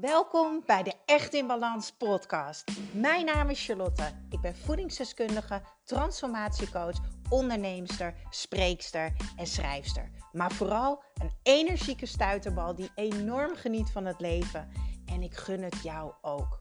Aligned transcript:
Welkom 0.00 0.62
bij 0.66 0.82
de 0.82 0.92
Echt 1.04 1.34
in 1.34 1.46
Balans 1.46 1.92
podcast. 1.92 2.64
Mijn 2.92 3.24
naam 3.24 3.50
is 3.50 3.64
Charlotte. 3.64 4.12
Ik 4.30 4.40
ben 4.40 4.56
voedingsdeskundige, 4.56 5.62
transformatiecoach, 5.84 6.96
onderneemster, 7.28 8.14
spreekster 8.30 9.12
en 9.36 9.46
schrijfster. 9.46 10.10
Maar 10.32 10.52
vooral 10.52 11.02
een 11.14 11.30
energieke 11.42 12.06
stuiterbal 12.06 12.74
die 12.74 12.90
enorm 12.94 13.56
geniet 13.56 13.90
van 13.90 14.04
het 14.04 14.20
leven. 14.20 14.68
En 15.06 15.22
ik 15.22 15.34
gun 15.34 15.62
het 15.62 15.82
jou 15.82 16.12
ook. 16.22 16.60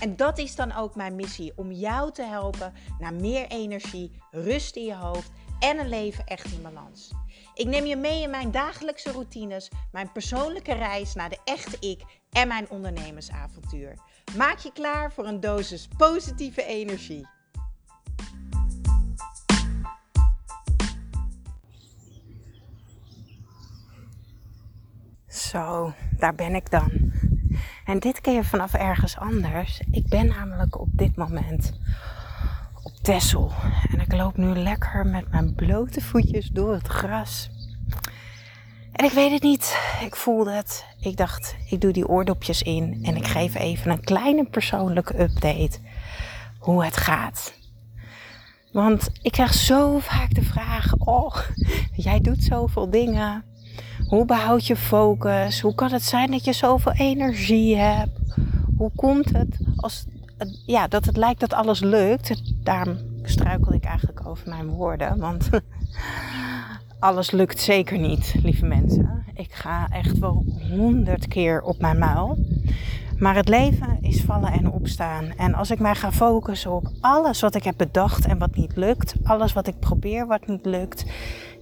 En 0.00 0.16
dat 0.16 0.38
is 0.38 0.56
dan 0.56 0.72
ook 0.72 0.94
mijn 0.94 1.14
missie: 1.14 1.52
om 1.56 1.72
jou 1.72 2.12
te 2.12 2.22
helpen 2.22 2.72
naar 2.98 3.14
meer 3.14 3.46
energie, 3.46 4.22
rust 4.30 4.76
in 4.76 4.84
je 4.84 4.94
hoofd 4.94 5.30
en 5.58 5.78
een 5.78 5.88
leven 5.88 6.26
echt 6.26 6.52
in 6.52 6.62
balans. 6.62 7.12
Ik 7.54 7.66
neem 7.66 7.84
je 7.84 7.96
mee 7.96 8.22
in 8.22 8.30
mijn 8.30 8.50
dagelijkse 8.50 9.12
routines, 9.12 9.70
mijn 9.92 10.12
persoonlijke 10.12 10.74
reis 10.74 11.14
naar 11.14 11.28
de 11.28 11.38
echte 11.44 11.76
ik 11.80 12.02
en 12.36 12.48
mijn 12.48 12.70
ondernemersavontuur. 12.70 13.94
Maak 14.36 14.58
je 14.58 14.72
klaar 14.72 15.12
voor 15.12 15.26
een 15.26 15.40
dosis 15.40 15.88
positieve 15.96 16.64
energie. 16.64 17.26
Zo, 25.28 25.92
daar 26.18 26.34
ben 26.34 26.54
ik 26.54 26.70
dan. 26.70 27.12
En 27.84 27.98
dit 27.98 28.20
keer 28.20 28.44
vanaf 28.44 28.74
ergens 28.74 29.16
anders. 29.16 29.80
Ik 29.90 30.08
ben 30.08 30.26
namelijk 30.26 30.80
op 30.80 30.88
dit 30.92 31.16
moment 31.16 31.72
op 32.82 32.92
Tessel. 33.02 33.52
En 33.90 34.00
ik 34.00 34.12
loop 34.12 34.36
nu 34.36 34.46
lekker 34.46 35.06
met 35.06 35.30
mijn 35.30 35.54
blote 35.54 36.00
voetjes 36.00 36.48
door 36.48 36.72
het 36.72 36.86
gras. 36.86 37.50
En 38.96 39.04
ik 39.04 39.12
weet 39.12 39.30
het 39.30 39.42
niet. 39.42 39.78
Ik 40.00 40.16
voelde 40.16 40.50
het. 40.50 40.84
Ik 41.00 41.16
dacht, 41.16 41.56
ik 41.68 41.80
doe 41.80 41.92
die 41.92 42.08
oordopjes 42.08 42.62
in 42.62 42.98
en 43.02 43.16
ik 43.16 43.26
geef 43.26 43.54
even 43.54 43.90
een 43.90 44.00
kleine 44.00 44.44
persoonlijke 44.44 45.20
update 45.20 45.78
hoe 46.58 46.84
het 46.84 46.96
gaat. 46.96 47.54
Want 48.72 49.10
ik 49.22 49.32
krijg 49.32 49.54
zo 49.54 49.98
vaak 49.98 50.34
de 50.34 50.42
vraag: 50.42 50.96
Oh, 50.98 51.36
jij 51.92 52.20
doet 52.20 52.42
zoveel 52.42 52.90
dingen. 52.90 53.44
Hoe 54.08 54.24
behoud 54.24 54.66
je 54.66 54.76
focus? 54.76 55.60
Hoe 55.60 55.74
kan 55.74 55.92
het 55.92 56.02
zijn 56.02 56.30
dat 56.30 56.44
je 56.44 56.52
zoveel 56.52 56.92
energie 56.92 57.76
hebt? 57.76 58.18
Hoe 58.76 58.90
komt 58.94 59.32
het 59.32 59.58
als, 59.76 60.04
ja, 60.66 60.88
dat 60.88 61.04
het 61.04 61.16
lijkt 61.16 61.40
dat 61.40 61.52
alles 61.52 61.80
lukt? 61.80 62.42
Daarom 62.64 62.98
struikel 63.22 63.72
ik 63.72 63.84
eigenlijk 63.84 64.26
over 64.26 64.48
mijn 64.48 64.66
woorden. 64.66 65.18
Want 65.18 65.48
alles 66.98 67.30
lukt 67.30 67.60
zeker 67.60 67.98
niet, 67.98 68.34
lieve 68.42 68.66
mensen. 68.66 69.24
Ik 69.34 69.52
ga 69.52 69.88
echt 69.88 70.18
wel 70.18 70.44
honderd 70.70 71.28
keer 71.28 71.62
op 71.62 71.80
mijn 71.80 71.98
muil. 71.98 72.38
Maar 73.18 73.34
het 73.34 73.48
leven 73.48 73.98
is 74.00 74.22
vallen 74.22 74.52
en 74.52 74.70
opstaan. 74.70 75.24
En 75.36 75.54
als 75.54 75.70
ik 75.70 75.78
mij 75.78 75.94
ga 75.94 76.12
focussen 76.12 76.72
op 76.72 76.88
alles 77.00 77.40
wat 77.40 77.54
ik 77.54 77.64
heb 77.64 77.76
bedacht 77.76 78.26
en 78.26 78.38
wat 78.38 78.56
niet 78.56 78.76
lukt, 78.76 79.14
alles 79.22 79.52
wat 79.52 79.66
ik 79.66 79.78
probeer 79.78 80.26
wat 80.26 80.46
niet 80.46 80.66
lukt, 80.66 81.04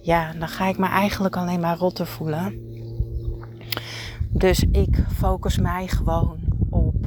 ja, 0.01 0.33
dan 0.39 0.47
ga 0.47 0.67
ik 0.67 0.77
me 0.77 0.87
eigenlijk 0.87 1.35
alleen 1.35 1.59
maar 1.59 1.77
rotter 1.77 2.07
voelen. 2.07 2.53
Dus 4.29 4.63
ik 4.71 5.05
focus 5.13 5.57
mij 5.57 5.87
gewoon 5.87 6.39
op 6.69 7.05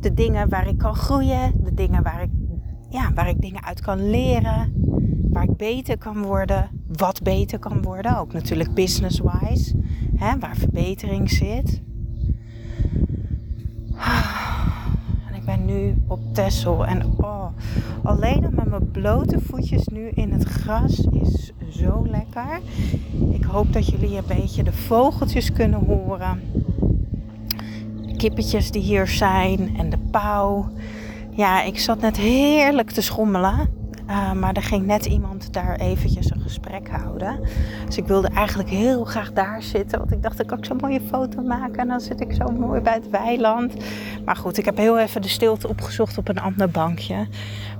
de 0.00 0.14
dingen 0.14 0.48
waar 0.48 0.68
ik 0.68 0.78
kan 0.78 0.94
groeien, 0.94 1.52
de 1.64 1.74
dingen 1.74 2.02
waar 2.02 2.22
ik, 2.22 2.30
ja, 2.88 3.12
waar 3.14 3.28
ik 3.28 3.40
dingen 3.40 3.64
uit 3.64 3.80
kan 3.80 4.10
leren, 4.10 4.72
waar 5.30 5.42
ik 5.42 5.56
beter 5.56 5.98
kan 5.98 6.22
worden, 6.22 6.81
wat 6.96 7.22
beter 7.22 7.58
kan 7.58 7.82
worden, 7.82 8.18
ook 8.18 8.32
natuurlijk 8.32 8.74
business-wise, 8.74 9.74
waar 10.40 10.56
verbetering 10.56 11.30
zit. 11.30 11.80
En 15.28 15.34
ik 15.34 15.44
ben 15.44 15.64
nu 15.64 15.94
op 16.06 16.20
Tessel 16.34 16.86
en 16.86 17.04
oh, 17.16 17.46
alleen 18.02 18.40
met 18.40 18.68
mijn 18.68 18.90
blote 18.90 19.40
voetjes 19.40 19.86
nu 19.86 20.08
in 20.08 20.32
het 20.32 20.44
gras 20.44 20.98
is 20.98 21.52
zo 21.70 22.06
lekker. 22.06 22.60
Ik 23.30 23.44
hoop 23.44 23.72
dat 23.72 23.86
jullie 23.86 24.16
een 24.16 24.36
beetje 24.38 24.62
de 24.62 24.72
vogeltjes 24.72 25.52
kunnen 25.52 25.84
horen. 25.84 26.40
Kippetjes 28.16 28.70
die 28.70 28.82
hier 28.82 29.06
zijn 29.06 29.76
en 29.76 29.90
de 29.90 29.98
pauw. 30.10 30.68
Ja, 31.30 31.62
ik 31.62 31.78
zat 31.78 32.00
net 32.00 32.16
heerlijk 32.16 32.90
te 32.90 33.00
schommelen. 33.00 33.81
Uh, 34.12 34.32
maar 34.32 34.52
er 34.54 34.62
ging 34.62 34.86
net 34.86 35.06
iemand 35.06 35.52
daar 35.52 35.76
eventjes 35.76 36.30
een 36.30 36.40
gesprek 36.40 36.88
houden. 36.90 37.40
Dus 37.86 37.96
ik 37.96 38.06
wilde 38.06 38.28
eigenlijk 38.28 38.68
heel 38.68 39.04
graag 39.04 39.32
daar 39.32 39.62
zitten. 39.62 39.98
Want 39.98 40.12
ik 40.12 40.22
dacht, 40.22 40.40
ik 40.40 40.46
kan 40.46 40.64
zo'n 40.64 40.76
mooie 40.76 41.00
foto 41.00 41.42
maken. 41.42 41.76
En 41.76 41.88
dan 41.88 42.00
zit 42.00 42.20
ik 42.20 42.32
zo 42.32 42.44
mooi 42.44 42.80
bij 42.80 42.92
het 42.92 43.10
weiland. 43.10 43.74
Maar 44.24 44.36
goed, 44.36 44.58
ik 44.58 44.64
heb 44.64 44.76
heel 44.76 44.98
even 44.98 45.22
de 45.22 45.28
stilte 45.28 45.68
opgezocht 45.68 46.18
op 46.18 46.28
een 46.28 46.40
ander 46.40 46.70
bankje. 46.70 47.28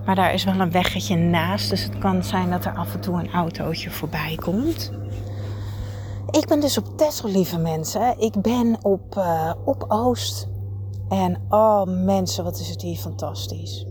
Maar 0.06 0.15
daar 0.15 0.34
is 0.34 0.44
wel 0.44 0.60
een 0.60 0.70
weggetje 0.70 1.16
naast. 1.16 1.70
Dus 1.70 1.82
het 1.82 1.98
kan 1.98 2.25
zijn 2.25 2.50
dat 2.50 2.64
er 2.64 2.75
af 2.75 2.94
en 2.94 3.00
toe 3.00 3.20
een 3.20 3.32
autootje 3.32 3.91
voorbij 3.91 4.38
komt. 4.41 4.93
Ik 6.31 6.47
ben 6.47 6.60
dus 6.60 6.78
op 6.78 6.99
Texel, 6.99 7.28
lieve 7.28 7.59
mensen. 7.59 8.14
Ik 8.19 8.43
ben 8.43 8.76
op, 8.82 9.14
uh, 9.16 9.53
op 9.64 9.84
Oost. 9.88 10.49
En 11.09 11.37
oh 11.49 12.04
mensen, 12.04 12.44
wat 12.44 12.59
is 12.59 12.69
het 12.69 12.82
hier 12.82 12.97
fantastisch. 12.97 13.87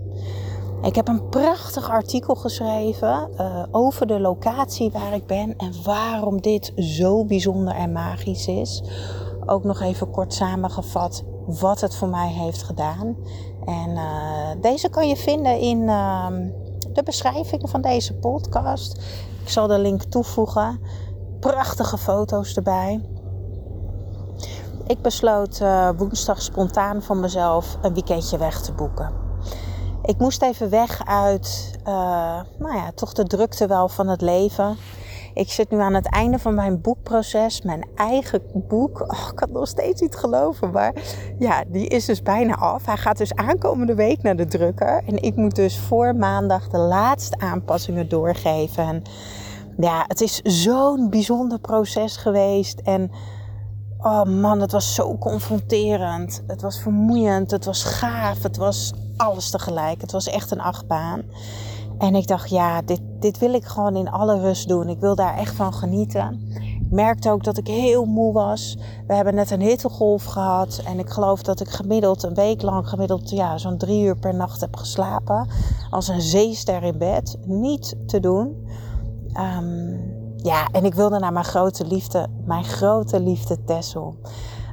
Ik 0.81 0.95
heb 0.95 1.07
een 1.07 1.29
prachtig 1.29 1.89
artikel 1.89 2.35
geschreven 2.35 3.29
uh, 3.37 3.63
over 3.71 4.07
de 4.07 4.19
locatie 4.19 4.91
waar 4.91 5.13
ik 5.13 5.25
ben 5.25 5.57
en 5.57 5.73
waarom 5.83 6.41
dit 6.41 6.73
zo 6.75 7.25
bijzonder 7.25 7.73
en 7.73 7.91
magisch 7.91 8.47
is. 8.47 8.83
Ook 9.45 9.63
nog 9.63 9.81
even 9.81 10.11
kort 10.11 10.33
samengevat 10.33 11.23
wat 11.45 11.81
het 11.81 11.95
voor 11.95 12.07
mij 12.07 12.27
heeft 12.27 12.63
gedaan. 12.63 13.15
En 13.65 13.89
uh, 13.89 14.61
deze 14.61 14.89
kan 14.89 15.07
je 15.07 15.15
vinden 15.15 15.59
in 15.59 15.81
uh, 15.81 16.27
de 16.93 17.03
beschrijving 17.03 17.69
van 17.69 17.81
deze 17.81 18.13
podcast. 18.13 19.01
Ik 19.41 19.49
zal 19.49 19.67
de 19.67 19.79
link 19.79 20.03
toevoegen. 20.03 20.79
Prachtige 21.39 21.97
foto's 21.97 22.55
erbij. 22.55 23.01
Ik 24.87 25.01
besloot 25.01 25.59
uh, 25.61 25.89
woensdag 25.97 26.41
spontaan 26.41 27.01
van 27.01 27.19
mezelf 27.19 27.77
een 27.81 27.93
weekendje 27.93 28.37
weg 28.37 28.61
te 28.61 28.71
boeken. 28.71 29.30
Ik 30.05 30.17
moest 30.17 30.41
even 30.41 30.69
weg 30.69 31.05
uit, 31.05 31.71
uh, 31.79 31.93
nou 32.57 32.75
ja, 32.75 32.91
toch 32.95 33.13
de 33.13 33.23
drukte 33.23 33.67
wel 33.67 33.89
van 33.89 34.07
het 34.07 34.21
leven. 34.21 34.77
Ik 35.33 35.51
zit 35.51 35.69
nu 35.69 35.79
aan 35.79 35.93
het 35.93 36.09
einde 36.09 36.39
van 36.39 36.53
mijn 36.53 36.81
boekproces, 36.81 37.61
mijn 37.61 37.87
eigen 37.95 38.41
boek. 38.53 39.01
Oh, 39.01 39.27
ik 39.29 39.35
kan 39.35 39.51
nog 39.51 39.67
steeds 39.67 40.01
niet 40.01 40.15
geloven, 40.15 40.71
maar 40.71 40.93
ja, 41.39 41.63
die 41.67 41.87
is 41.87 42.05
dus 42.05 42.21
bijna 42.21 42.55
af. 42.55 42.85
Hij 42.85 42.97
gaat 42.97 43.17
dus 43.17 43.35
aankomende 43.35 43.95
week 43.95 44.21
naar 44.21 44.35
de 44.35 44.45
drukker. 44.45 45.03
En 45.05 45.21
ik 45.21 45.35
moet 45.35 45.55
dus 45.55 45.79
voor 45.79 46.15
maandag 46.15 46.67
de 46.67 46.77
laatste 46.77 47.39
aanpassingen 47.39 48.09
doorgeven. 48.09 48.83
En 48.83 49.03
ja, 49.77 50.03
het 50.07 50.21
is 50.21 50.39
zo'n 50.43 51.09
bijzonder 51.09 51.59
proces 51.59 52.17
geweest. 52.17 52.79
En 52.79 53.11
oh 54.01 54.23
man, 54.23 54.61
het 54.61 54.71
was 54.71 54.95
zo 54.95 55.17
confronterend. 55.17 56.43
Het 56.47 56.61
was 56.61 56.79
vermoeiend, 56.79 57.51
het 57.51 57.65
was 57.65 57.83
gaaf, 57.83 58.43
het 58.43 58.57
was 58.57 58.93
alles 59.17 59.49
tegelijk. 59.49 60.01
Het 60.01 60.11
was 60.11 60.27
echt 60.27 60.51
een 60.51 60.61
achtbaan. 60.61 61.21
En 61.97 62.15
ik 62.15 62.27
dacht, 62.27 62.49
ja, 62.49 62.81
dit, 62.81 63.01
dit 63.19 63.37
wil 63.37 63.53
ik 63.53 63.65
gewoon 63.65 63.95
in 63.95 64.09
alle 64.09 64.39
rust 64.39 64.67
doen. 64.67 64.89
Ik 64.89 64.99
wil 64.99 65.15
daar 65.15 65.37
echt 65.37 65.55
van 65.55 65.73
genieten. 65.73 66.41
Ik 66.59 66.97
merkte 66.97 67.31
ook 67.31 67.43
dat 67.43 67.57
ik 67.57 67.67
heel 67.67 68.05
moe 68.05 68.33
was. 68.33 68.77
We 69.07 69.13
hebben 69.13 69.35
net 69.35 69.51
een 69.51 69.61
hittegolf 69.61 70.23
gehad. 70.23 70.81
En 70.85 70.99
ik 70.99 71.09
geloof 71.09 71.41
dat 71.41 71.59
ik 71.59 71.69
gemiddeld 71.69 72.23
een 72.23 72.33
week 72.33 72.61
lang 72.61 72.89
gemiddeld 72.89 73.29
ja, 73.29 73.57
zo'n 73.57 73.77
drie 73.77 74.03
uur 74.03 74.17
per 74.17 74.35
nacht 74.35 74.61
heb 74.61 74.75
geslapen. 74.75 75.47
Als 75.89 76.07
een 76.07 76.21
zeester 76.21 76.83
in 76.83 76.97
bed. 76.97 77.37
Niet 77.45 77.95
te 78.05 78.19
doen. 78.19 78.67
Um, 79.33 80.20
ja, 80.41 80.67
en 80.71 80.85
ik 80.85 80.93
wilde 80.93 81.19
naar 81.19 81.33
mijn 81.33 81.45
grote 81.45 81.85
liefde, 81.85 82.27
mijn 82.45 82.63
grote 82.63 83.19
liefde 83.19 83.63
Tessel. 83.63 84.15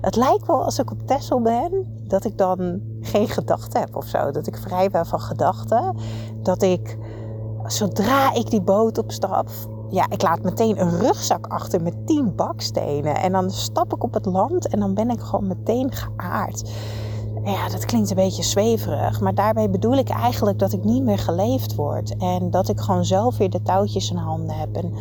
Het 0.01 0.17
lijkt 0.17 0.47
wel 0.47 0.65
als 0.65 0.79
ik 0.79 0.91
op 0.91 1.07
Tessel 1.07 1.43
ben, 1.43 1.87
dat 2.07 2.25
ik 2.25 2.39
dan 2.39 2.81
geen 3.01 3.29
gedachten 3.29 3.81
heb 3.81 3.97
of 3.97 4.07
zo. 4.07 4.31
Dat 4.31 4.47
ik 4.47 4.57
vrij 4.57 4.91
ben 4.91 5.07
van 5.07 5.21
gedachten. 5.21 5.97
Dat 6.43 6.63
ik, 6.63 6.99
zodra 7.67 8.35
ik 8.35 8.51
die 8.51 8.63
boot 8.63 8.99
opstap, 8.99 9.49
ja, 9.91 10.07
ik 10.11 10.23
laat 10.23 10.43
meteen 10.43 10.81
een 10.81 10.99
rugzak 10.99 11.47
achter 11.47 11.83
met 11.83 12.07
tien 12.07 12.35
bakstenen. 12.35 13.17
En 13.17 13.33
dan 13.33 13.51
stap 13.51 13.95
ik 13.95 14.03
op 14.03 14.15
het 14.15 14.27
land 14.27 14.69
en 14.69 14.81
dan 14.81 14.95
ben 14.95 15.11
ik 15.11 15.21
gewoon 15.21 15.47
meteen 15.47 15.93
geaard. 15.93 16.71
Ja, 17.45 17.69
dat 17.69 17.85
klinkt 17.85 18.11
een 18.11 18.17
beetje 18.17 18.43
zweverig, 18.43 19.21
maar 19.21 19.35
daarbij 19.35 19.71
bedoel 19.71 19.97
ik 19.97 20.09
eigenlijk 20.09 20.59
dat 20.59 20.73
ik 20.73 20.85
niet 20.85 21.03
meer 21.03 21.19
geleefd 21.19 21.75
word. 21.75 22.17
En 22.17 22.51
dat 22.51 22.69
ik 22.69 22.81
gewoon 22.81 23.05
zelf 23.05 23.37
weer 23.37 23.51
de 23.51 23.63
touwtjes 23.63 24.11
in 24.11 24.17
handen 24.17 24.57
heb. 24.57 24.77
En 24.77 24.93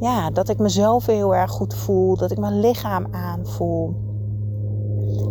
ja, 0.00 0.30
dat 0.30 0.48
ik 0.48 0.58
mezelf 0.58 1.06
heel 1.06 1.34
erg 1.34 1.50
goed 1.50 1.74
voel, 1.74 2.16
dat 2.16 2.30
ik 2.30 2.38
mijn 2.38 2.60
lichaam 2.60 3.06
aanvoel. 3.10 3.94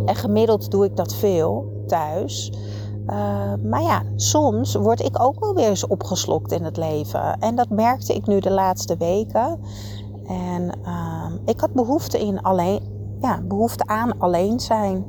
En 0.04 0.14
gemiddeld 0.14 0.70
doe 0.70 0.84
ik 0.84 0.96
dat 0.96 1.14
veel 1.14 1.82
thuis. 1.86 2.52
Uh, 3.06 3.52
maar 3.62 3.82
ja, 3.82 4.02
soms 4.16 4.74
word 4.74 5.00
ik 5.00 5.22
ook 5.22 5.40
wel 5.40 5.54
weer 5.54 5.68
eens 5.68 5.86
opgeslokt 5.86 6.52
in 6.52 6.64
het 6.64 6.76
leven. 6.76 7.38
En 7.38 7.54
dat 7.54 7.68
merkte 7.68 8.14
ik 8.14 8.26
nu 8.26 8.40
de 8.40 8.50
laatste 8.50 8.96
weken. 8.96 9.60
En 10.26 10.78
uh, 10.84 11.32
ik 11.44 11.60
had 11.60 11.72
behoefte, 11.72 12.18
in 12.18 12.42
alleen, 12.42 12.80
ja, 13.20 13.40
behoefte 13.42 13.86
aan 13.86 14.18
alleen 14.18 14.60
zijn. 14.60 15.04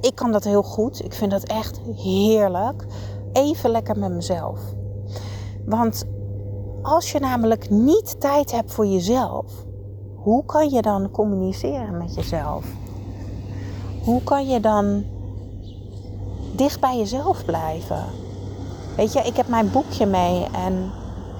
ik 0.00 0.14
kan 0.14 0.32
dat 0.32 0.44
heel 0.44 0.62
goed. 0.62 1.04
Ik 1.04 1.12
vind 1.12 1.30
dat 1.30 1.42
echt 1.42 1.80
heerlijk. 1.96 2.86
Even 3.32 3.70
lekker 3.70 3.98
met 3.98 4.12
mezelf. 4.12 4.60
Want 5.66 6.04
als 6.84 7.12
je 7.12 7.20
namelijk 7.20 7.70
niet 7.70 8.20
tijd 8.20 8.52
hebt 8.52 8.72
voor 8.72 8.86
jezelf, 8.86 9.44
hoe 10.14 10.44
kan 10.44 10.70
je 10.70 10.82
dan 10.82 11.10
communiceren 11.10 11.96
met 11.98 12.14
jezelf? 12.14 12.64
Hoe 14.04 14.22
kan 14.22 14.48
je 14.48 14.60
dan 14.60 15.04
dicht 16.56 16.80
bij 16.80 16.98
jezelf 16.98 17.44
blijven? 17.44 18.04
Weet 18.96 19.12
je, 19.12 19.20
ik 19.20 19.36
heb 19.36 19.48
mijn 19.48 19.70
boekje 19.70 20.06
mee 20.06 20.46
en 20.52 20.90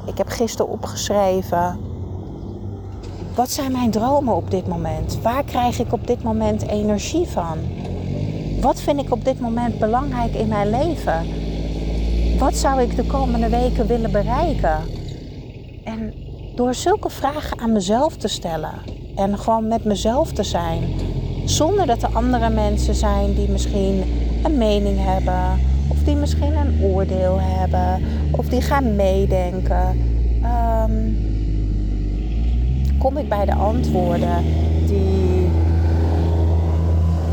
ik 0.06 0.18
heb 0.18 0.28
gisteren 0.28 0.72
opgeschreven. 0.72 1.78
Wat 3.34 3.50
zijn 3.50 3.72
mijn 3.72 3.90
dromen 3.90 4.34
op 4.34 4.50
dit 4.50 4.66
moment? 4.66 5.22
Waar 5.22 5.44
krijg 5.44 5.78
ik 5.78 5.92
op 5.92 6.06
dit 6.06 6.22
moment 6.22 6.62
energie 6.62 7.28
van? 7.28 7.58
Wat 8.60 8.80
vind 8.80 9.00
ik 9.00 9.12
op 9.12 9.24
dit 9.24 9.40
moment 9.40 9.78
belangrijk 9.78 10.34
in 10.34 10.48
mijn 10.48 10.70
leven? 10.70 11.26
Wat 12.38 12.54
zou 12.54 12.80
ik 12.80 12.96
de 12.96 13.06
komende 13.06 13.48
weken 13.48 13.86
willen 13.86 14.12
bereiken? 14.12 15.02
En 15.84 16.14
door 16.54 16.74
zulke 16.74 17.10
vragen 17.10 17.58
aan 17.58 17.72
mezelf 17.72 18.16
te 18.16 18.28
stellen 18.28 18.74
en 19.16 19.38
gewoon 19.38 19.68
met 19.68 19.84
mezelf 19.84 20.32
te 20.32 20.42
zijn, 20.42 20.82
zonder 21.44 21.86
dat 21.86 22.02
er 22.02 22.14
andere 22.14 22.50
mensen 22.50 22.94
zijn 22.94 23.34
die 23.34 23.48
misschien 23.48 24.02
een 24.44 24.58
mening 24.58 24.98
hebben, 25.00 25.60
of 25.88 25.96
die 26.04 26.14
misschien 26.14 26.56
een 26.56 26.82
oordeel 26.82 27.40
hebben, 27.40 28.02
of 28.30 28.46
die 28.46 28.60
gaan 28.60 28.96
meedenken, 28.96 30.00
ehm, 30.42 31.12
kom 32.98 33.16
ik 33.16 33.28
bij 33.28 33.44
de 33.44 33.54
antwoorden 33.54 34.44
die, 34.86 35.50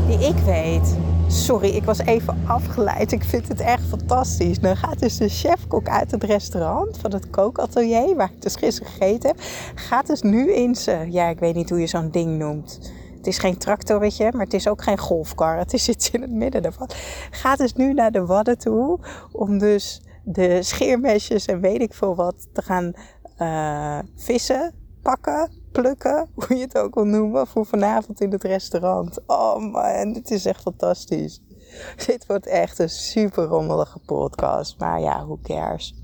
die 0.06 0.28
ik 0.28 0.36
weet. 0.36 0.96
Sorry, 1.32 1.68
ik 1.68 1.84
was 1.84 1.98
even 1.98 2.38
afgeleid. 2.46 3.12
Ik 3.12 3.24
vind 3.24 3.48
het 3.48 3.60
echt 3.60 3.82
fantastisch. 3.88 4.58
Dan 4.58 4.76
gaat 4.76 4.98
dus 4.98 5.16
de 5.16 5.28
chefkok 5.28 5.88
uit 5.88 6.10
het 6.10 6.24
restaurant 6.24 6.98
van 6.98 7.12
het 7.12 7.30
kookatelier, 7.30 8.16
waar 8.16 8.30
ik 8.34 8.42
dus 8.42 8.56
gisteren 8.56 8.92
gegeten 8.92 9.28
heb, 9.28 9.40
gaat 9.74 10.06
dus 10.06 10.22
nu 10.22 10.52
in 10.52 10.74
zijn, 10.74 11.12
ja, 11.12 11.28
ik 11.28 11.38
weet 11.38 11.54
niet 11.54 11.70
hoe 11.70 11.80
je 11.80 11.86
zo'n 11.86 12.10
ding 12.10 12.38
noemt. 12.38 12.92
Het 13.16 13.26
is 13.26 13.38
geen 13.38 13.58
tractoretje, 13.58 14.32
maar 14.32 14.44
het 14.44 14.54
is 14.54 14.68
ook 14.68 14.82
geen 14.82 14.98
golfkar. 14.98 15.58
Het 15.58 15.72
is 15.72 15.88
iets 15.88 16.10
in 16.10 16.20
het 16.20 16.30
midden 16.30 16.62
daarvan. 16.62 16.90
Gaat 17.30 17.58
dus 17.58 17.74
nu 17.74 17.92
naar 17.92 18.12
de 18.12 18.26
Wadden 18.26 18.58
toe 18.58 18.98
om 19.32 19.58
dus 19.58 20.02
de 20.24 20.62
scheermesjes 20.62 21.46
en 21.46 21.60
weet 21.60 21.80
ik 21.80 21.94
veel 21.94 22.14
wat 22.14 22.48
te 22.52 22.62
gaan 22.62 22.92
uh, 23.38 23.98
vissen, 24.16 24.74
pakken, 25.02 25.50
plukken, 25.72 26.28
hoe 26.34 26.56
je 26.56 26.62
het 26.62 26.78
ook 26.78 26.94
wil 26.94 27.04
noemen, 27.04 27.46
voor 27.46 27.66
vanavond 27.66 28.20
in 28.20 28.32
het 28.32 28.42
restaurant. 28.42 29.18
Oh 29.26 29.72
man, 29.72 30.12
dit 30.12 30.30
is 30.30 30.44
echt 30.44 30.60
fantastisch. 30.60 31.40
Dit 32.06 32.26
wordt 32.26 32.46
echt 32.46 32.78
een 32.78 32.88
super 32.88 33.44
rommelige 33.44 33.98
podcast, 33.98 34.78
maar 34.78 35.00
ja, 35.00 35.24
who 35.24 35.38
cares. 35.42 35.94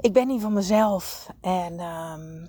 Ik 0.00 0.12
ben 0.12 0.26
niet 0.26 0.42
van 0.42 0.52
mezelf 0.52 1.28
en 1.40 1.80
um, 1.80 2.48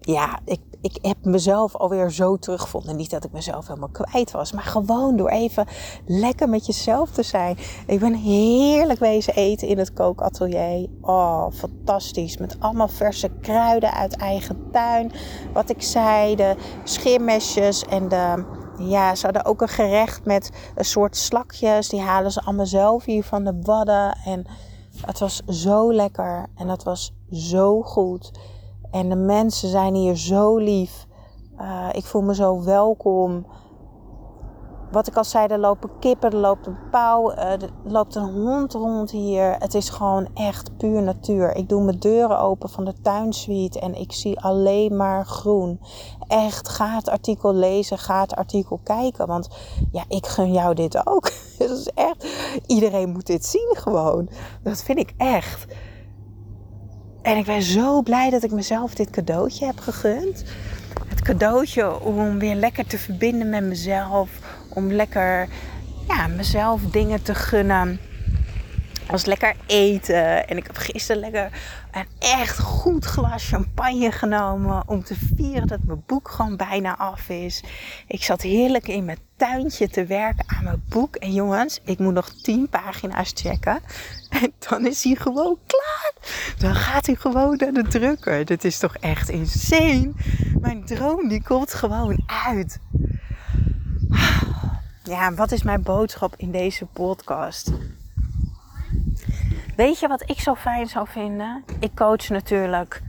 ja, 0.00 0.38
ik, 0.44 0.60
ik 0.80 0.98
heb 1.02 1.16
mezelf 1.24 1.76
alweer 1.76 2.10
zo 2.10 2.36
teruggevonden. 2.36 2.96
Niet 2.96 3.10
dat 3.10 3.24
ik 3.24 3.32
mezelf 3.32 3.66
helemaal 3.66 3.88
kwijt 3.88 4.30
was, 4.30 4.52
maar 4.52 4.62
gewoon 4.62 5.16
door 5.16 5.28
even 5.28 5.66
lekker 6.06 6.48
met 6.48 6.66
jezelf 6.66 7.10
te 7.10 7.22
zijn. 7.22 7.56
Ik 7.86 8.00
ben 8.00 8.14
heerlijk 8.14 8.98
wezen 8.98 9.34
eten 9.34 9.68
in 9.68 9.78
het 9.78 9.92
kookatelier. 9.92 10.88
Oh, 11.00 11.46
fantastisch. 11.52 12.36
Met 12.36 12.56
allemaal 12.60 12.88
verse 12.88 13.30
kruiden 13.40 13.92
uit 13.92 14.16
eigen 14.16 14.70
tuin. 14.72 15.12
Wat 15.52 15.70
ik 15.70 15.82
zei, 15.82 16.36
de 16.36 16.56
scheermesjes 16.84 17.84
en 17.84 18.08
de. 18.08 18.58
Ja, 18.78 19.14
ze 19.14 19.24
hadden 19.24 19.44
ook 19.44 19.60
een 19.60 19.68
gerecht 19.68 20.24
met 20.24 20.50
een 20.74 20.84
soort 20.84 21.16
slakjes. 21.16 21.88
Die 21.88 22.00
halen 22.00 22.32
ze 22.32 22.40
allemaal 22.40 22.66
zelf 22.66 23.04
hier 23.04 23.24
van 23.24 23.44
de 23.44 23.58
wadden. 23.62 24.18
En 24.24 24.46
het 25.06 25.18
was 25.18 25.42
zo 25.48 25.92
lekker 25.92 26.46
en 26.56 26.68
het 26.68 26.82
was 26.82 27.12
zo 27.30 27.82
goed. 27.82 28.30
En 28.90 29.08
de 29.08 29.16
mensen 29.16 29.68
zijn 29.68 29.94
hier 29.94 30.16
zo 30.16 30.56
lief. 30.56 31.06
Uh, 31.60 31.88
ik 31.92 32.04
voel 32.04 32.22
me 32.22 32.34
zo 32.34 32.64
welkom. 32.64 33.46
Wat 34.90 35.06
ik 35.06 35.16
al 35.16 35.24
zei, 35.24 35.46
er 35.46 35.58
lopen 35.58 35.90
kippen, 35.98 36.30
er 36.30 36.36
loopt 36.36 36.66
een 36.66 36.78
pauw, 36.90 37.32
uh, 37.32 37.38
er 37.38 37.70
loopt 37.84 38.14
een 38.14 38.32
hond 38.32 38.72
rond 38.72 39.10
hier. 39.10 39.56
Het 39.58 39.74
is 39.74 39.88
gewoon 39.88 40.28
echt 40.34 40.76
puur 40.76 41.02
natuur. 41.02 41.56
Ik 41.56 41.68
doe 41.68 41.82
mijn 41.82 41.98
deuren 41.98 42.38
open 42.38 42.68
van 42.68 42.84
de 42.84 43.00
tuinsuite 43.02 43.80
en 43.80 43.94
ik 43.94 44.12
zie 44.12 44.40
alleen 44.40 44.96
maar 44.96 45.26
groen. 45.26 45.80
Echt, 46.28 46.68
ga 46.68 46.94
het 46.94 47.08
artikel 47.08 47.54
lezen, 47.54 47.98
ga 47.98 48.20
het 48.20 48.34
artikel 48.34 48.80
kijken. 48.84 49.26
Want 49.26 49.48
ja, 49.92 50.04
ik 50.08 50.26
gun 50.26 50.52
jou 50.52 50.74
dit 50.74 51.06
ook. 51.06 51.32
Is 51.58 51.88
echt, 51.94 52.26
iedereen 52.66 53.10
moet 53.10 53.26
dit 53.26 53.46
zien 53.46 53.74
gewoon. 53.76 54.28
Dat 54.62 54.82
vind 54.82 54.98
ik 54.98 55.14
echt. 55.16 55.66
En 57.22 57.36
ik 57.36 57.44
ben 57.44 57.62
zo 57.62 58.02
blij 58.02 58.30
dat 58.30 58.42
ik 58.42 58.50
mezelf 58.50 58.94
dit 58.94 59.10
cadeautje 59.10 59.66
heb 59.66 59.78
gegund. 59.78 60.44
Het 61.08 61.22
cadeautje 61.22 62.00
om 62.00 62.38
weer 62.38 62.54
lekker 62.54 62.86
te 62.86 62.98
verbinden 62.98 63.48
met 63.48 63.64
mezelf. 63.64 64.30
Om 64.74 64.92
lekker 64.92 65.48
ja, 66.08 66.26
mezelf 66.26 66.82
dingen 66.82 67.22
te 67.22 67.34
gunnen. 67.34 68.00
Als 69.10 69.24
lekker 69.24 69.54
eten. 69.66 70.48
En 70.48 70.56
ik 70.56 70.66
heb 70.66 70.76
gisteren 70.76 71.20
lekker 71.20 71.50
een 71.92 72.06
echt 72.18 72.58
goed 72.58 73.04
glas 73.04 73.48
champagne 73.48 74.12
genomen. 74.12 74.82
Om 74.88 75.04
te 75.04 75.14
vieren 75.34 75.66
dat 75.66 75.82
mijn 75.82 76.02
boek 76.06 76.28
gewoon 76.28 76.56
bijna 76.56 76.96
af 76.96 77.28
is. 77.28 77.62
Ik 78.06 78.22
zat 78.22 78.42
heerlijk 78.42 78.88
in 78.88 79.04
mijn 79.04 79.18
tuintje 79.36 79.88
te 79.88 80.04
werken 80.04 80.44
aan 80.46 80.64
mijn 80.64 80.82
boek. 80.88 81.16
En 81.16 81.32
jongens, 81.32 81.80
ik 81.84 81.98
moet 81.98 82.14
nog 82.14 82.32
10 82.42 82.68
pagina's 82.68 83.32
checken. 83.34 83.80
En 84.28 84.52
dan 84.68 84.86
is 84.86 85.04
hij 85.04 85.14
gewoon 85.14 85.58
klaar. 85.66 86.12
Dan 86.58 86.74
gaat 86.74 87.06
hij 87.06 87.14
gewoon 87.14 87.56
naar 87.56 87.72
de 87.72 87.88
drukker. 87.88 88.44
Dit 88.44 88.64
is 88.64 88.78
toch 88.78 88.96
echt 88.96 89.28
insane. 89.28 90.12
Mijn 90.60 90.84
droom 90.84 91.28
die 91.28 91.42
komt 91.42 91.74
gewoon 91.74 92.22
uit. 92.26 92.78
Ja, 95.02 95.34
wat 95.34 95.52
is 95.52 95.62
mijn 95.62 95.82
boodschap 95.82 96.34
in 96.36 96.50
deze 96.50 96.86
podcast? 96.86 97.72
Weet 99.80 99.98
je 99.98 100.08
wat 100.08 100.30
ik 100.30 100.40
zo 100.40 100.54
fijn 100.54 100.86
zou 100.86 101.06
vinden? 101.08 101.64
Ik 101.78 101.94
coach 101.94 102.28
natuurlijk 102.28 103.02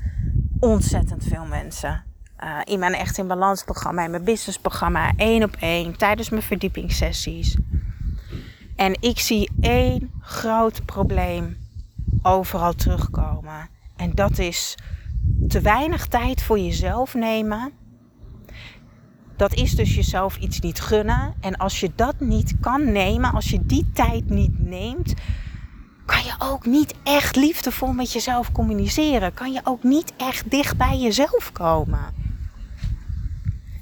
ontzettend 0.59 1.23
veel 1.23 1.45
mensen. 1.45 2.03
Uh, 2.43 2.59
in 2.63 2.79
mijn 2.79 2.93
Echt 2.93 3.17
in 3.17 3.27
Balans 3.27 3.63
programma, 3.63 4.03
in 4.03 4.11
mijn 4.11 4.23
business 4.23 4.59
programma, 4.59 5.11
één 5.15 5.43
op 5.43 5.55
één, 5.59 5.97
tijdens 5.97 6.29
mijn 6.29 6.41
verdiepingssessies. 6.41 7.57
En 8.75 9.01
ik 9.01 9.19
zie 9.19 9.51
één 9.61 10.11
groot 10.21 10.85
probleem 10.85 11.57
overal 12.21 12.73
terugkomen. 12.73 13.69
En 13.95 14.11
dat 14.15 14.39
is 14.39 14.77
te 15.47 15.61
weinig 15.61 16.07
tijd 16.07 16.43
voor 16.43 16.59
jezelf 16.59 17.13
nemen. 17.13 17.71
Dat 19.35 19.53
is 19.53 19.75
dus 19.75 19.95
jezelf 19.95 20.37
iets 20.37 20.59
niet 20.59 20.79
gunnen. 20.81 21.33
En 21.39 21.57
als 21.57 21.79
je 21.79 21.91
dat 21.95 22.19
niet 22.19 22.55
kan 22.59 22.91
nemen, 22.91 23.33
als 23.33 23.49
je 23.49 23.65
die 23.65 23.89
tijd 23.93 24.29
niet 24.29 24.59
neemt, 24.59 25.13
kan 26.11 26.23
je 26.23 26.33
ook 26.39 26.65
niet 26.65 26.93
echt 27.03 27.35
liefdevol 27.35 27.93
met 27.93 28.11
jezelf 28.11 28.51
communiceren. 28.51 29.33
Kan 29.33 29.51
je 29.51 29.61
ook 29.63 29.83
niet 29.83 30.13
echt 30.17 30.51
dicht 30.51 30.77
bij 30.77 30.97
jezelf 30.97 31.51
komen. 31.51 32.13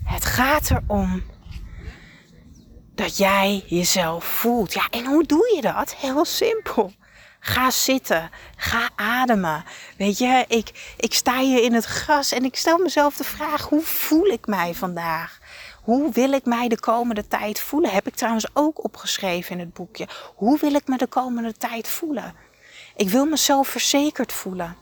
Het 0.03 0.25
gaat 0.25 0.71
erom 0.71 1.23
dat 2.95 3.17
jij 3.17 3.63
jezelf 3.67 4.23
voelt. 4.23 4.73
Ja, 4.73 4.87
en 4.89 5.05
hoe 5.05 5.23
doe 5.23 5.51
je 5.55 5.61
dat? 5.61 5.95
Heel 5.95 6.25
simpel. 6.25 6.91
Ga 7.39 7.71
zitten. 7.71 8.29
Ga 8.55 8.89
ademen. 8.95 9.63
Weet 9.97 10.17
je, 10.17 10.45
ik, 10.47 10.95
ik 10.97 11.13
sta 11.13 11.39
hier 11.39 11.63
in 11.63 11.73
het 11.73 11.85
gras 11.85 12.31
en 12.31 12.45
ik 12.45 12.55
stel 12.55 12.77
mezelf 12.77 13.15
de 13.15 13.23
vraag: 13.23 13.61
hoe 13.61 13.81
voel 13.81 14.25
ik 14.25 14.47
mij 14.47 14.73
vandaag? 14.73 15.38
Hoe 15.83 16.11
wil 16.11 16.31
ik 16.31 16.45
mij 16.45 16.67
de 16.67 16.79
komende 16.79 17.27
tijd 17.27 17.59
voelen? 17.59 17.91
Heb 17.91 18.07
ik 18.07 18.15
trouwens 18.15 18.47
ook 18.53 18.83
opgeschreven 18.83 19.51
in 19.51 19.59
het 19.59 19.73
boekje. 19.73 20.07
Hoe 20.35 20.59
wil 20.59 20.73
ik 20.73 20.87
me 20.87 20.97
de 20.97 21.07
komende 21.07 21.53
tijd 21.53 21.87
voelen? 21.87 22.33
Ik 22.95 23.09
wil 23.09 23.25
mezelf 23.25 23.67
verzekerd 23.67 24.33
voelen. 24.33 24.75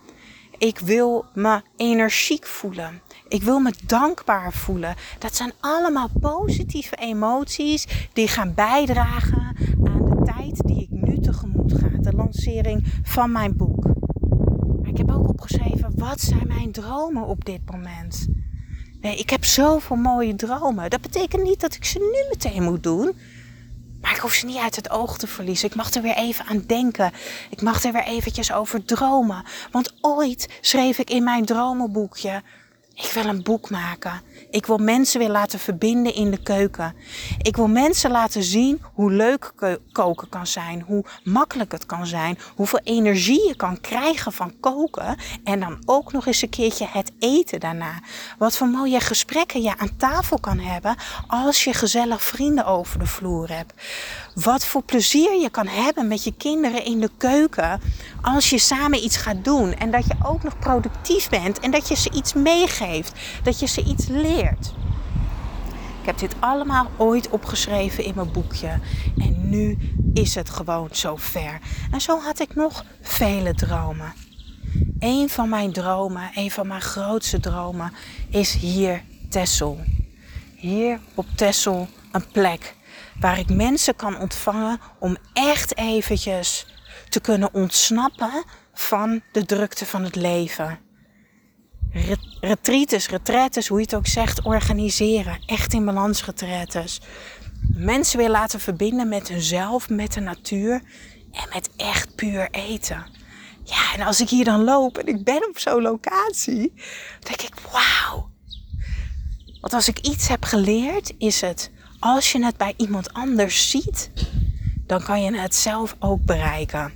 Ik 0.58 0.80
wil 0.80 1.26
me 1.34 1.62
energiek 1.76 2.46
voelen. 2.46 3.02
Ik 3.28 3.44
wil 3.44 3.60
me 3.60 3.74
dankbaar 3.86 4.54
voelen. 4.54 4.96
Dat 5.20 5.36
zijn 5.36 5.54
allemaal 5.60 6.10
positieve 6.20 6.96
emoties 6.96 8.08
die 8.14 8.28
gaan 8.28 8.54
bijdragen 8.54 9.56
aan 9.84 10.06
de 10.06 10.22
tijd 10.26 10.68
die 10.68 10.82
ik 10.82 10.90
nu 10.90 11.20
tegemoet 11.20 11.74
ga. 11.74 11.88
De 12.00 12.14
lancering 12.14 12.94
van 13.04 13.32
mijn 13.32 13.58
boek. 13.58 13.84
Maar 14.82 14.90
ik 14.90 14.98
heb 14.98 15.12
ook 15.12 15.28
opgeschreven, 15.28 15.92
wat 15.96 16.20
zijn 16.20 16.48
mijn 16.48 16.72
dromen 16.72 17.24
op 17.24 17.46
dit 17.46 17.72
moment? 17.72 18.28
Nee, 19.02 19.18
ik 19.18 19.30
heb 19.30 19.46
zoveel 19.46 19.96
mooie 19.96 20.36
dromen. 20.36 20.90
Dat 20.90 21.02
betekent 21.02 21.44
niet 21.44 21.60
dat 21.60 21.74
ik 21.74 21.86
ze 21.86 22.00
nu 22.00 22.30
meteen 22.30 22.64
moet 22.64 22.84
doen. 22.84 23.16
Maar 24.02 24.12
ik 24.12 24.22
hoef 24.22 24.34
ze 24.34 24.46
niet 24.46 24.58
uit 24.58 24.76
het 24.76 24.90
oog 24.90 25.18
te 25.18 25.28
verliezen. 25.28 25.70
Ik 25.70 25.76
mag 25.76 25.94
er 25.94 26.02
weer 26.02 26.16
even 26.16 26.46
aan 26.46 26.64
denken. 26.68 27.12
Ik 27.50 27.62
mag 27.62 27.84
er 27.84 27.92
weer 27.92 28.04
eventjes 28.04 28.52
over 28.52 28.86
dromen. 28.86 29.44
Want 29.72 29.94
ooit 30.02 30.58
schreef 30.62 30.98
ik 30.98 31.10
in 31.10 31.24
mijn 31.24 31.46
dromenboekje 31.46 32.42
Ik 32.98 33.12
wil 33.14 33.26
een 33.26 33.44
boek 33.44 33.70
maken. 33.70 34.22
Ik 34.50 34.66
wil 34.66 34.78
mensen 34.78 35.20
weer 35.20 35.30
laten 35.30 35.60
verbinden 35.60 36.14
in 36.14 36.32
de 36.32 36.44
keuken. 36.44 36.96
Ik 37.42 37.56
wil 37.56 37.68
mensen 37.68 38.12
laten 38.12 38.44
zien 38.44 38.82
hoe 38.94 39.12
leuk 39.12 39.54
koken 39.92 40.30
kan 40.30 40.48
zijn. 40.48 40.82
Hoe 40.82 41.06
makkelijk 41.24 41.72
het 41.72 41.86
kan 41.86 42.08
zijn. 42.08 42.40
Hoeveel 42.56 42.80
energie 42.84 43.48
je 43.48 43.56
kan 43.56 43.82
krijgen 43.82 44.32
van 44.32 44.60
koken. 44.60 45.18
En 45.44 45.60
dan 45.60 45.82
ook 45.86 46.12
nog 46.12 46.26
eens 46.26 46.42
een 46.42 46.50
keertje 46.50 46.88
het 46.90 47.12
eten 47.20 47.60
daarna. 47.60 48.00
Wat 48.38 48.58
voor 48.58 48.68
mooie 48.68 49.00
gesprekken 49.00 49.62
je 49.62 49.78
aan 49.78 49.98
tafel 49.98 50.40
kan 50.40 50.60
hebben 50.60 50.96
als 51.28 51.64
je 51.64 51.74
gezellig 51.74 52.24
vrienden 52.24 52.66
over 52.66 53.00
de 53.00 53.08
vloer 53.08 53.50
hebt. 53.50 53.74
Wat 54.34 54.66
voor 54.66 54.84
plezier 54.84 55.42
je 55.42 55.50
kan 55.50 55.68
hebben 55.68 56.08
met 56.08 56.24
je 56.24 56.34
kinderen 56.38 56.86
in 56.86 57.00
de 57.00 57.10
keuken 57.18 57.82
als 58.22 58.50
je 58.50 58.58
samen 58.58 59.04
iets 59.04 59.18
gaat 59.18 59.44
doen. 59.44 59.74
En 59.74 59.92
dat 59.92 60.06
je 60.06 60.16
ook 60.26 60.44
nog 60.44 60.60
productief 60.60 61.30
bent 61.30 61.60
en 61.60 61.72
dat 61.72 61.88
je 61.88 61.96
ze 61.96 62.12
iets 62.12 62.34
meegeeft. 62.34 62.86
Dat 63.44 63.60
je 63.60 63.66
ze 63.68 63.84
iets 63.84 64.08
leert. 64.08 64.74
Ik 66.00 66.06
heb 66.06 66.18
dit 66.18 66.36
allemaal 66.40 66.88
ooit 66.98 67.30
opgeschreven 67.30 68.04
in 68.04 68.16
mijn 68.16 68.32
boekje. 68.32 68.80
En 69.18 69.50
nu 69.50 69.78
is 70.14 70.36
het 70.36 70.50
gewoon 70.50 70.90
zo 70.92 71.16
ver. 71.16 71.60
En 71.92 72.02
zo 72.02 72.20
had 72.20 72.40
ik 72.40 72.56
nog 72.56 72.86
vele 73.02 73.54
dromen. 73.54 74.14
Een 75.00 75.30
van 75.30 75.50
mijn 75.50 75.72
dromen, 75.72 76.32
een 76.36 76.52
van 76.52 76.68
mijn 76.68 76.82
grootste 76.82 77.40
dromen, 77.40 77.94
is 78.30 78.54
hier 78.54 79.04
Tessel. 79.30 79.80
Hier 80.56 81.00
op 81.16 81.26
Tessel 81.36 81.88
een 82.12 82.28
plek 82.32 82.76
waar 83.20 83.40
ik 83.40 83.50
mensen 83.50 83.96
kan 83.96 84.20
ontvangen 84.20 84.80
om 85.00 85.18
echt 85.34 85.78
eventjes 85.78 86.66
te 87.10 87.20
kunnen 87.20 87.54
ontsnappen 87.54 88.44
van 88.74 89.22
de 89.32 89.46
drukte 89.46 89.86
van 89.86 90.04
het 90.04 90.16
leven. 90.16 90.80
Retreats, 92.42 93.10
retretes, 93.10 93.68
hoe 93.68 93.78
je 93.78 93.84
het 93.84 93.96
ook 93.96 94.08
zegt, 94.08 94.42
organiseren. 94.42 95.40
Echt 95.46 95.74
in 95.74 95.86
balans 95.86 96.26
retretes. 96.26 97.02
Mensen 97.74 98.18
weer 98.18 98.30
laten 98.30 98.60
verbinden 98.60 99.10
met 99.10 99.28
hunzelf, 99.28 99.90
met 99.90 100.14
de 100.14 100.20
natuur 100.20 100.82
en 101.32 101.50
met 101.54 101.70
echt 101.78 102.16
puur 102.16 102.48
eten. 102.52 103.06
Ja, 103.64 103.94
en 103.96 104.02
als 104.06 104.22
ik 104.22 104.30
hier 104.30 104.46
dan 104.46 104.64
loop 104.64 104.98
en 104.98 105.08
ik 105.08 105.24
ben 105.24 105.48
op 105.50 105.60
zo'n 105.60 105.82
locatie, 105.82 106.74
denk 107.20 107.42
ik, 107.42 107.54
wauw. 107.72 108.30
Want 109.62 109.74
als 109.74 109.88
ik 109.88 110.00
iets 110.00 110.28
heb 110.28 110.44
geleerd, 110.44 111.14
is 111.18 111.42
het 111.42 111.72
als 112.00 112.32
je 112.32 112.46
het 112.46 112.58
bij 112.58 112.74
iemand 112.78 113.14
anders 113.14 113.70
ziet, 113.70 114.12
dan 114.86 115.04
kan 115.04 115.24
je 115.24 115.38
het 115.38 115.56
zelf 115.56 115.96
ook 116.00 116.26
bereiken. 116.26 116.94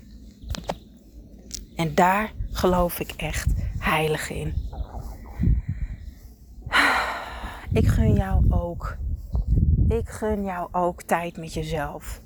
En 1.76 1.96
daar 1.96 2.32
geloof 2.52 3.00
ik 3.00 3.12
echt 3.18 3.48
heilig 3.80 4.30
in. 4.30 4.70
Ik 7.74 7.88
gun 7.88 8.14
jou 8.14 8.46
ook. 8.50 8.98
Ik 9.88 10.10
gun 10.10 10.44
jou 10.44 10.68
ook 10.72 11.02
tijd 11.02 11.38
met 11.38 11.54
jezelf. 11.54 12.22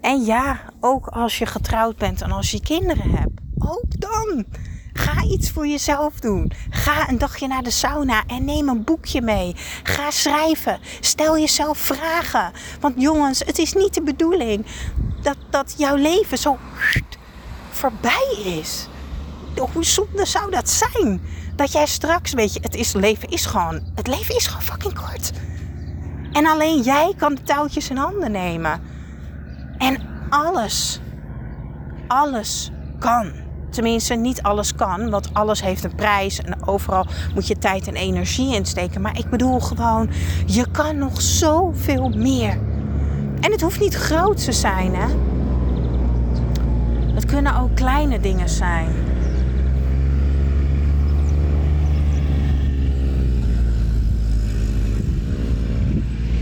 En 0.00 0.24
ja, 0.24 0.60
ook 0.80 1.06
als 1.06 1.38
je 1.38 1.46
getrouwd 1.46 1.96
bent 1.96 2.22
en 2.22 2.32
als 2.32 2.50
je 2.50 2.60
kinderen 2.60 3.10
hebt. 3.10 3.40
Ook 3.58 4.00
dan. 4.00 4.44
Ga 4.92 5.22
iets 5.22 5.50
voor 5.50 5.66
jezelf 5.66 6.20
doen. 6.20 6.52
Ga 6.70 7.08
een 7.08 7.18
dagje 7.18 7.46
naar 7.46 7.62
de 7.62 7.70
sauna 7.70 8.24
en 8.26 8.44
neem 8.44 8.68
een 8.68 8.84
boekje 8.84 9.22
mee. 9.22 9.52
Ga 9.82 10.10
schrijven. 10.10 10.78
Stel 11.00 11.38
jezelf 11.38 11.78
vragen. 11.78 12.52
Want 12.80 13.00
jongens, 13.00 13.38
het 13.38 13.58
is 13.58 13.72
niet 13.72 13.94
de 13.94 14.02
bedoeling 14.02 14.66
dat, 15.22 15.36
dat 15.50 15.74
jouw 15.78 15.96
leven 15.96 16.38
zo 16.38 16.58
voorbij 17.70 18.36
is. 18.44 18.88
Hoe 19.72 19.84
zonde 19.84 20.24
zou 20.24 20.50
dat 20.50 20.70
zijn? 20.70 21.20
Dat 21.56 21.72
jij 21.72 21.86
straks, 21.86 22.32
weet 22.32 22.52
je, 22.52 22.60
het 22.62 22.74
is, 22.74 22.92
leven 22.92 23.28
is 23.28 23.46
gewoon, 23.46 23.80
het 23.94 24.06
leven 24.06 24.36
is 24.36 24.46
gewoon 24.46 24.62
fucking 24.62 24.94
kort. 24.94 25.32
En 26.32 26.46
alleen 26.46 26.82
jij 26.82 27.12
kan 27.16 27.34
de 27.34 27.42
touwtjes 27.42 27.90
in 27.90 27.96
handen 27.96 28.30
nemen. 28.30 28.80
En 29.78 30.00
alles, 30.28 31.00
alles 32.06 32.70
kan. 32.98 33.32
Tenminste, 33.70 34.14
niet 34.14 34.42
alles 34.42 34.74
kan, 34.74 35.10
want 35.10 35.34
alles 35.34 35.62
heeft 35.62 35.84
een 35.84 35.94
prijs 35.94 36.40
en 36.40 36.66
overal 36.66 37.06
moet 37.34 37.46
je 37.46 37.58
tijd 37.58 37.88
en 37.88 37.94
energie 37.94 38.54
insteken. 38.54 39.00
Maar 39.00 39.18
ik 39.18 39.30
bedoel 39.30 39.60
gewoon, 39.60 40.10
je 40.46 40.70
kan 40.70 40.98
nog 40.98 41.20
zoveel 41.20 42.08
meer. 42.08 42.58
En 43.40 43.52
het 43.52 43.60
hoeft 43.60 43.80
niet 43.80 43.94
groot 43.94 44.44
te 44.44 44.52
zijn, 44.52 44.94
hè? 44.94 45.06
Het 47.14 47.24
kunnen 47.24 47.60
ook 47.60 47.74
kleine 47.74 48.20
dingen 48.20 48.48
zijn. 48.48 48.88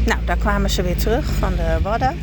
Nou, 0.07 0.25
daar 0.25 0.37
kwamen 0.37 0.71
ze 0.71 0.83
weer 0.83 0.97
terug 0.97 1.25
van 1.25 1.55
de 1.55 1.79
Wadden. 1.83 2.19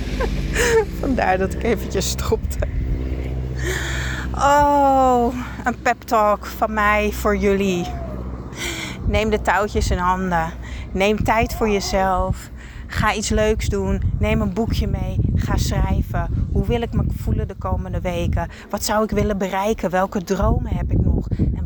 Vandaar 1.00 1.38
dat 1.38 1.52
ik 1.52 1.62
eventjes 1.62 2.08
stopte. 2.08 2.58
Oh, 4.34 5.34
een 5.64 5.82
pep 5.82 6.02
talk 6.02 6.46
van 6.46 6.72
mij 6.72 7.12
voor 7.12 7.36
jullie. 7.36 7.86
Neem 9.06 9.30
de 9.30 9.40
touwtjes 9.40 9.90
in 9.90 9.98
handen. 9.98 10.52
Neem 10.92 11.24
tijd 11.24 11.54
voor 11.54 11.68
jezelf. 11.68 12.50
Ga 12.86 13.14
iets 13.14 13.28
leuks 13.28 13.68
doen. 13.68 14.02
Neem 14.18 14.40
een 14.40 14.52
boekje 14.52 14.86
mee. 14.86 15.16
Ga 15.34 15.56
schrijven. 15.56 16.48
Hoe 16.52 16.66
wil 16.66 16.82
ik 16.82 16.92
me 16.92 17.04
voelen 17.16 17.48
de 17.48 17.54
komende 17.54 18.00
weken? 18.00 18.48
Wat 18.70 18.84
zou 18.84 19.04
ik 19.04 19.10
willen 19.10 19.38
bereiken? 19.38 19.90
Welke 19.90 20.24
dromen 20.24 20.76
heb 20.76 20.90
ik? 20.90 21.03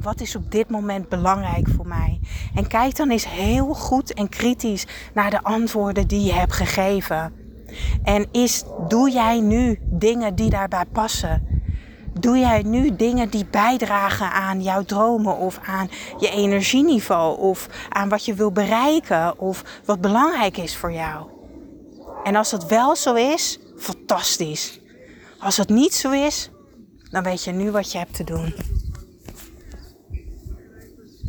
Wat 0.03 0.21
is 0.21 0.37
op 0.37 0.51
dit 0.51 0.71
moment 0.71 1.09
belangrijk 1.09 1.69
voor 1.69 1.87
mij? 1.87 2.21
En 2.55 2.67
kijk 2.67 2.97
dan 2.97 3.11
eens 3.11 3.29
heel 3.29 3.75
goed 3.75 4.15
en 4.15 4.29
kritisch 4.29 4.87
naar 5.15 5.31
de 5.31 5.43
antwoorden 5.43 6.09
die 6.09 6.25
je 6.25 6.33
hebt 6.33 6.53
gegeven. 6.53 7.33
En 8.03 8.27
is, 8.33 8.65
doe 8.89 9.11
jij 9.11 9.41
nu 9.41 9.79
dingen 9.83 10.35
die 10.35 10.51
daarbij 10.51 10.85
passen? 10.85 11.47
Doe 12.21 12.39
jij 12.39 12.63
nu 12.63 12.97
dingen 12.97 13.31
die 13.31 13.47
bijdragen 13.51 14.33
aan 14.33 14.63
jouw 14.63 14.83
dromen 14.83 15.37
of 15.37 15.61
aan 15.67 15.91
je 16.19 16.31
energieniveau 16.31 17.39
of 17.39 17.69
aan 17.89 18.09
wat 18.09 18.25
je 18.25 18.35
wil 18.35 18.53
bereiken 18.53 19.39
of 19.39 19.65
wat 19.85 20.01
belangrijk 20.01 20.57
is 20.57 20.77
voor 20.77 20.93
jou? 20.93 21.27
En 22.25 22.37
als 22.37 22.51
het 22.51 22.67
wel 22.67 22.97
zo 22.97 23.15
is, 23.15 23.59
fantastisch. 23.77 24.81
Als 25.39 25.57
het 25.57 25.69
niet 25.69 25.95
zo 25.95 26.11
is, 26.11 26.51
dan 27.11 27.23
weet 27.23 27.45
je 27.45 27.53
nu 27.53 27.71
wat 27.71 27.93
je 27.93 27.99
hebt 27.99 28.15
te 28.15 28.25
doen. 28.25 28.55